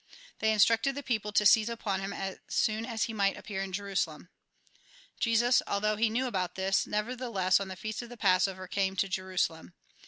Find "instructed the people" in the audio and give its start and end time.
0.51-1.31